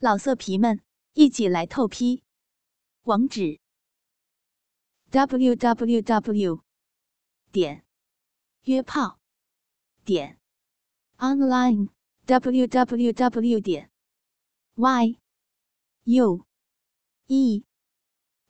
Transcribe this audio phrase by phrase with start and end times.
[0.00, 0.80] 老色皮们，
[1.14, 2.22] 一起来透批！
[3.02, 3.58] 网址
[5.10, 6.62] ：w w w
[7.50, 7.84] 点
[8.62, 9.18] 约炮
[10.04, 10.38] 点
[11.16, 11.88] online
[12.26, 13.90] w w w 点
[14.76, 15.18] y
[16.04, 16.46] u
[17.26, 17.64] e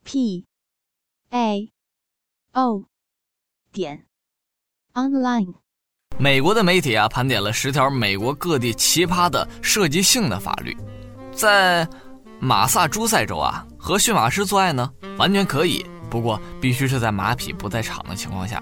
[0.05, 0.47] p
[1.31, 1.73] a
[2.53, 2.85] o
[3.73, 4.07] 点
[4.93, 5.55] online。
[6.19, 10.77] 美国的媒体啊，盘点了十条美国各地奇葩的涉及性的法律。
[11.39, 11.87] 在
[12.41, 18.61] 马萨诸塞州啊，和驯马师做爱呢，完全可以，不过必须是在马匹不在场的情况下。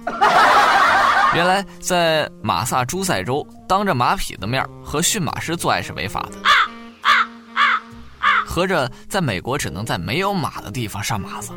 [1.32, 6.32] 原来在马萨诸塞州，当着马匹的面和驯马师做爱是违法的。
[8.44, 11.52] 合着在美国只能在没有马的地方上马子，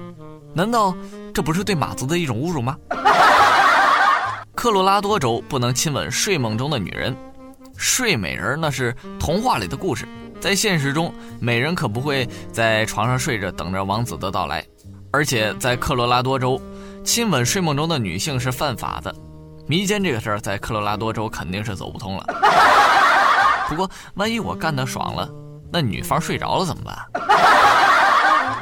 [0.56, 0.96] 难道
[1.34, 2.78] 这不是对马子的一种侮辱吗？
[4.56, 7.14] 科罗拉多州不能亲吻睡梦中的女人，
[7.76, 10.08] 睡美人那是童话里的故事。
[10.40, 14.66] 在现实中，美人可不会在床上睡着等着王子的到来，
[15.12, 16.60] 而且在科罗拉多州，
[17.04, 19.14] 亲吻睡梦中的女性是犯法的。
[19.68, 22.26] 迷奸这个事儿在科罗拉多州肯定是走不通了。
[23.68, 25.30] 不过，万一我干得爽了，
[25.72, 26.98] 那女方睡着了怎么办？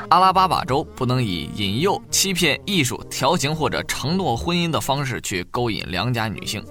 [0.10, 6.64] 阿拉巴马州不能以引诱、欺骗、艺术、调情或者承诺婚姻的方式去勾引良家女性。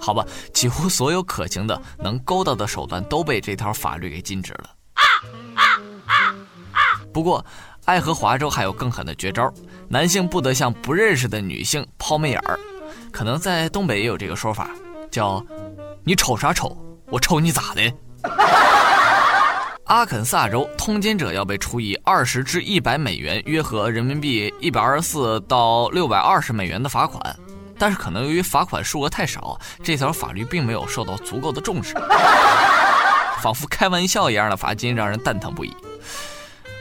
[0.00, 4.70] 好吧，几乎所有可行的能勾到的手段都被这条法律给禁止了。
[4.94, 5.02] 啊
[5.54, 5.62] 啊
[6.06, 6.14] 啊
[6.72, 6.80] 啊
[7.12, 7.44] 不过，
[7.84, 9.52] 爱荷华州还有更狠的绝招：
[9.88, 12.58] 男性不得向不认识的女性抛媚眼儿。
[13.10, 14.70] 可能在东北也有这个说法，
[15.10, 15.44] 叫
[16.04, 17.92] “你瞅啥瞅，我瞅你咋的”。
[19.86, 27.36] 阿肯萨州通奸者要被处以二十至一百美元，约合人民币一百二十四到六百二十美元的罚款。
[27.78, 31.94] 但是可能由于罚款数额太少，这条法律并没有受到足够的重视，
[33.42, 35.74] 仿佛开玩笑一样的罚金让人蛋疼不已。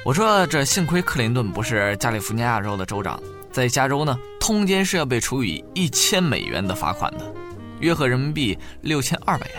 [0.05, 3.19] 我说这幸亏克林顿不是加利福尼亚州的州长，
[3.51, 7.25] 在加州呢，通奸是要被处以一千美元的罚款的，
[7.79, 9.57] 约合人民币六千二百元。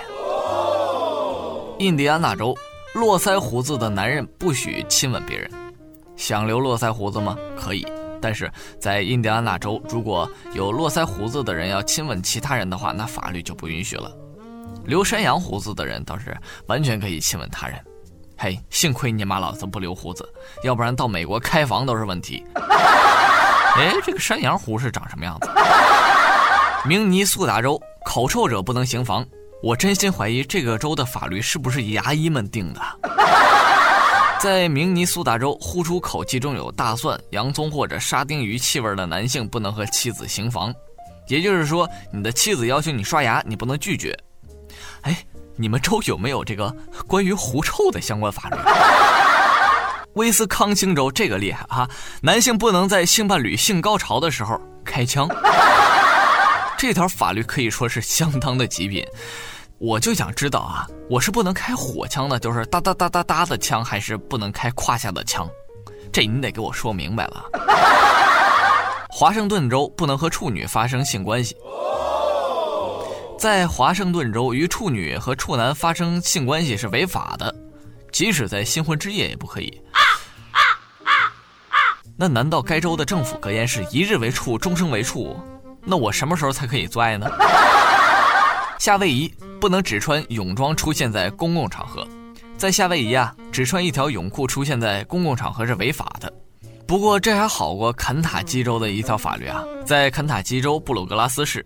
[1.81, 2.57] 印第安纳州，
[2.95, 5.51] 络腮胡子的男人不许亲吻别人，
[6.17, 7.37] 想留络腮胡子吗？
[7.57, 7.85] 可以。
[8.27, 8.51] 但是
[8.81, 14.11] 在印第安纳州，如果有络腮胡子的人要亲吻其他人的话，那法律就不允许了。
[14.85, 16.37] 留山羊胡子的人倒是
[16.67, 17.79] 完全可以亲吻他人。
[18.37, 20.29] 嘿，幸亏你妈老子不留胡子，
[20.65, 22.45] 要不然到美国开房都是问题。
[23.79, 25.49] 哎，这个山羊胡是长什么样子？
[26.85, 29.25] 明尼苏达州口臭者不能行房，
[29.63, 32.81] 我真心怀疑这个州的法律是不是牙医们定的。
[34.41, 40.73] 在明尼苏达州，呼出口气中有大蒜、洋葱或者沙丁鱼气味的男性不能和妻子行房，
[41.27, 44.17] 也就是说，你的妻子要求你刷牙，你不能拒绝。
[45.03, 45.25] 哎，
[45.57, 46.75] 你们州有没有这个
[47.07, 48.57] 关于狐臭的相关法律？
[50.15, 51.89] 威斯康星州这个厉害哈，
[52.23, 55.29] 男性不能在性伴侣性高潮的时候开枪。
[56.79, 59.05] 这条法律可以说是相当的极品。
[59.79, 65.47] 我就想知道啊，我是不能开火枪的，就是哒哒哒哒哒的枪，还是不能开胯下的枪？
[66.11, 67.45] 这你得给我说明白了。
[69.11, 71.55] 华盛顿州不能和处女发生性关系，
[73.39, 77.55] 在华盛顿州，与处女和处男发生性关系是违法的，
[78.11, 79.83] 即使在新婚之夜也不可以。
[82.17, 85.39] 那难道该州的政府格言是一日为处，终生为处？
[85.83, 87.29] 那我什么时候才可以做爱呢？
[88.79, 92.07] 夏威夷不能只穿泳装出现在公共场合，
[92.57, 96.33] 在夏威夷啊，只穿一条泳裤出现在公共场合是违法的。
[96.87, 101.65] 不过这还好过肯塔基州的一条法律啊，在肯塔基州布鲁格拉斯市，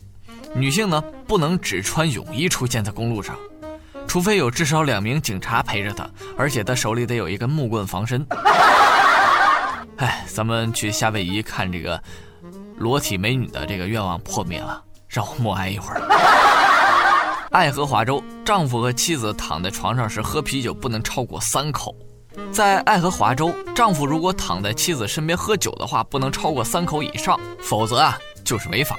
[0.55, 3.37] 女性呢不能只穿泳衣出现在公路上，
[4.07, 8.25] 除非有至少两名警察陪着她，而且她手里得有一根木棍防身。
[9.99, 12.03] 哎，咱们去夏威夷看这个
[12.79, 16.01] 裸体美女的这个愿望破灭了，让我默哀一会儿。
[17.51, 21.93] 爱荷华州，丈夫和妻子躺在床上时喝啤酒不能超过三口。
[22.53, 28.97] 在爱荷华州，丈夫如果躺在妻子身边喝酒的话，不能超过三口以上，否则啊就是违法。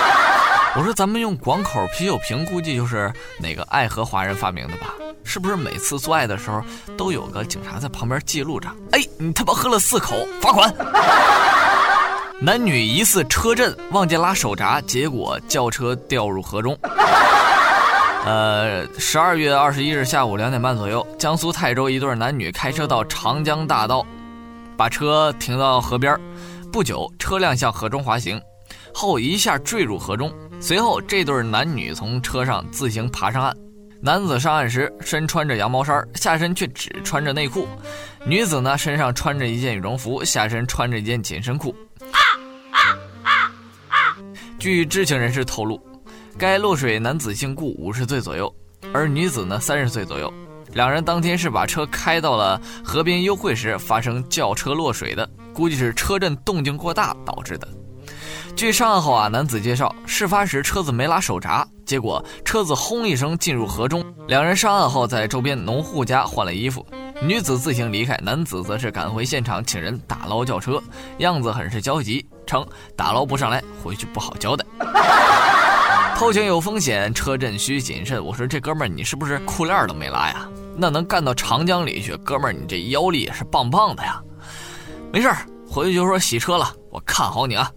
[0.76, 4.94] 我说咱们用广口啤酒瓶，估计就是哪个爱荷华人发明的吧？
[5.24, 6.62] 是不是每次做爱的时候
[6.98, 8.68] 都有个警察在旁边记录着？
[8.92, 10.74] 哎，你他妈喝了四口，罚款！
[12.42, 16.78] 男女疑似车震，忘记拉手闸，结果轿车掉入河中。
[18.24, 24.06] 呃，十二月二十一日下午两点半左右，江苏泰州一对男女开车到长江大道，
[24.76, 26.18] 把车停到河边
[26.70, 28.40] 不久，车辆向河中滑行，
[28.92, 30.30] 后一下坠入河中。
[30.60, 33.56] 随后，这对男女从车上自行爬上岸。
[34.02, 37.66] 男子上岸时身穿着羊毛衫，下身却只穿着内裤；
[38.24, 41.74] 女子呢身上穿着一件羽绒服，下身穿着一件紧身裤。
[42.12, 42.20] 啊
[42.70, 42.78] 啊
[43.22, 43.30] 啊
[43.88, 44.16] 啊
[44.58, 45.80] 据知情人士透露，
[46.38, 48.52] 该落水男子姓顾，五十岁左右，
[48.92, 50.32] 而女子呢三十岁左右。
[50.72, 57.66] 两人当天是把车开到了河边幽会时发生轿车落水的，估计是车震动静过大导致的。
[58.56, 64.04] 据上岸后啊，男子介绍，事发时车子没拉手闸，结果车子轰一声进入河中。
[64.28, 66.84] 两人上岸后，在周边农户家换了衣服，
[67.22, 70.82] 女子自行离开，男子则是赶回现场请人打捞轿车，
[71.18, 72.66] 样子很是焦急，称
[72.96, 74.64] 打捞不上来，回去不好交代。
[76.20, 78.22] 偷情有风险，车震需谨慎。
[78.22, 80.46] 我说这哥们儿，你是不是裤链都没拉呀？
[80.76, 84.22] 那能干到长江里去，哥们儿，你这腰力也是棒棒的呀。
[85.10, 87.72] 没事儿，回去就说洗车了，我看好你啊。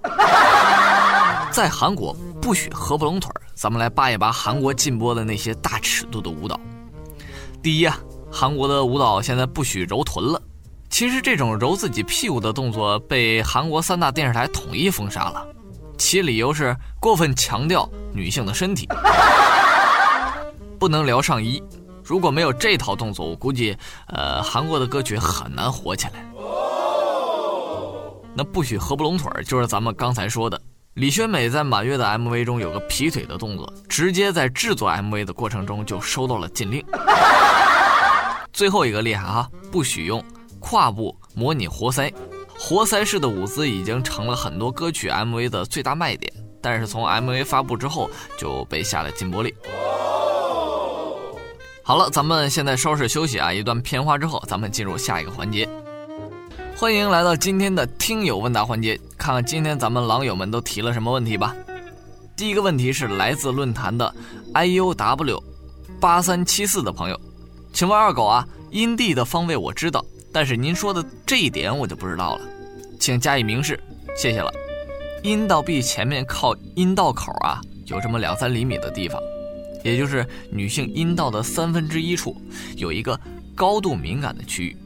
[1.51, 6.59] 在韩国不许合不拢腿儿，咱们来扒一扒韩国禁播的那些大尺度的舞蹈。
[7.61, 7.97] 第一啊，
[8.29, 10.41] 韩国的舞蹈现在不许揉臀了。
[10.89, 15.47] 其实这种揉自己屁股的动作被韩国三大电视台统一封杀了，
[15.97, 18.87] 其理由是过分强调女性的身体，
[20.79, 21.61] 不能聊上衣。
[22.03, 26.25] 如果没有这套动作，我估计，呃，韩国的歌曲很难火起来。
[28.35, 30.59] 那不许合不拢腿，就是咱们刚才说的。
[30.95, 36.85] 李宣美在满月的 MV 中有个劈腿的动作，直接在制作 MV 的过程中就收到了禁令。
[38.51, 40.23] 最后一个厉害哈，不许用
[40.59, 42.13] 胯部模拟活塞，
[42.65, 46.31] 活塞式的舞姿已经成了很多歌曲 MV 的最大卖点，
[46.61, 49.53] 但是从 MV 发布之后就被下了禁播令。
[51.83, 55.67] 好了，咱们现在稍事休息啊，一段片花之后，咱们进入下一个环节。
[56.77, 61.53] 欢迎来到今天的听友问答环节，看看今天咱们狼友们都提了什么问题吧。
[62.37, 64.15] 第一个问题是来自论坛的
[64.53, 65.43] iuw
[65.99, 67.19] 八三七四的朋友，
[67.73, 72.45] 请问二狗啊，阴蒂的方位我知道，但是您说的这一点我就不知道了，
[73.03, 73.77] 请加以明示，
[74.15, 74.49] 谢谢了。
[75.23, 79.21] 阴道壁前面靠阴道口啊，有这么两三厘米的地方，
[79.83, 82.33] 也就是女性阴道的三分之一处，
[82.77, 83.19] 有一个
[83.53, 84.77] 高度敏感的区域。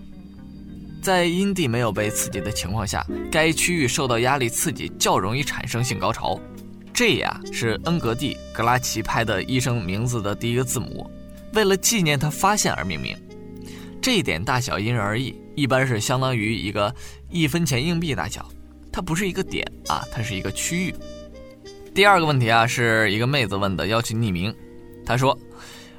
[0.99, 6.39] 在阴蒂没有被刺激的情况下，该区域受到压力刺激较容易产生性高潮。
[6.91, 11.07] 这呀是恩格蒂格拉奇拍的医生名字的第一个字母，
[11.53, 13.15] 为了纪念他发现而命名。
[14.01, 16.93] 这一点大小因人而异，一般是相当于一个
[17.31, 18.47] 一分钱硬币大小。
[18.91, 20.93] 它不是一个点啊，它是一个区域。
[21.95, 24.53] 第二个问题啊，是一个妹子问的，要求匿名。
[25.03, 25.35] 她说：“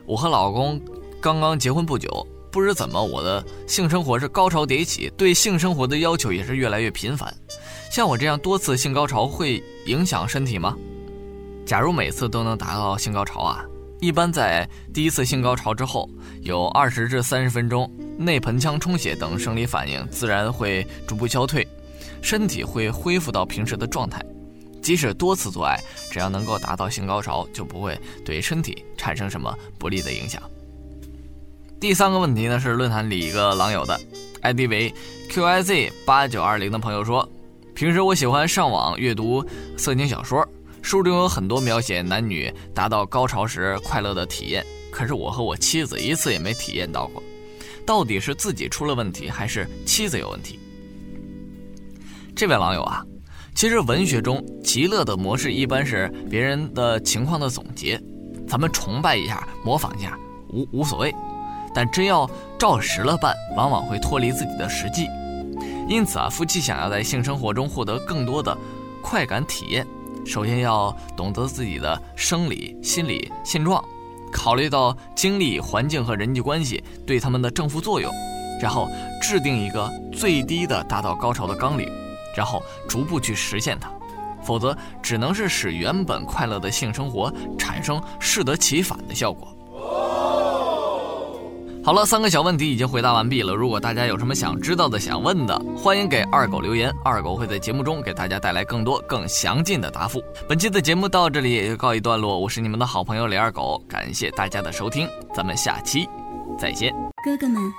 [0.06, 0.80] 我和老公
[1.20, 2.08] 刚刚结婚不久。”
[2.50, 7.32] 不知怎么，我的性生活是高潮迭起，对性生活的要求也是越来越频繁。
[7.90, 10.74] 像我这样多次性高潮会影响身体吗？
[11.66, 13.62] 假如每次都能达到性高潮啊，
[14.00, 16.08] 一般在第一次性高潮之后，
[16.40, 17.88] 有二十至三十分钟
[18.18, 21.66] 内盆腔充血等生理反应自然会逐步消退，
[22.20, 24.20] 身体会恢复到平时的状态。
[24.82, 25.78] 即使多次做爱，
[26.10, 30.42] 只要能够达到性高潮，就不会对身体产生什么不利的影响。
[31.78, 34.00] 第三个问题呢，是论坛里一个狼友的
[34.42, 34.92] ，ID 为
[35.30, 37.28] QIZ 八九二零的朋友说，
[37.74, 39.44] 平时我喜欢上网阅读
[39.76, 40.44] 色情小说，
[40.82, 47.22] 书中有很多描写男女达到高潮时快乐的体验，可是我和我妻子一次也没体验到过，
[47.88, 50.60] 到底是自己出了问题，还是妻子有问题？
[52.36, 53.02] 这位网友啊，
[53.54, 57.98] 其实文学中极乐的模式一般是别人的情况的总结，
[58.46, 60.18] 咱们崇拜一下，模仿一下，
[60.50, 61.14] 无无所谓。
[61.74, 65.06] 但真要照实了办，往往会脱离自己的实际。
[65.88, 68.54] 因此啊，夫妻想要在性生活中获得更多的
[69.00, 69.86] 快感体验，
[70.26, 73.82] 首先要懂得自己的生理、心理现状，
[74.32, 78.12] 考虑到经历、环境和人际关系对他们的正负作用，
[78.60, 78.88] 然后
[79.20, 81.88] 制定一个最低的达到高潮的纲领，
[82.36, 83.90] 然后逐步去实现它。
[84.40, 89.52] 否则，只能是使原本快乐的性生活产生适得其反的效果。
[91.88, 93.54] 好了，三个小问题已经回答完毕了。
[93.54, 100.22] 如果大家有什么想知道的、想问的，欢迎给二狗留言，二狗会在节目中给大家带来更多、更详尽的答复。
[100.46, 106.06] 本期的节目到这里也就告一段落，我是你们的好朋友李二狗，感谢大家的收听，咱们下期
[106.58, 106.92] 再见。
[107.24, 107.72] 哥哥们，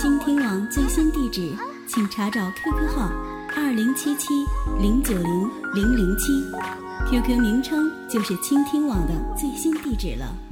[0.00, 1.54] 倾听网最新地址，
[1.86, 3.10] 请查找 QQ 号
[3.54, 4.28] 二零七七
[4.80, 6.32] 零九零零零七
[7.10, 10.51] ，QQ 名称就是倾听网的最新地址了。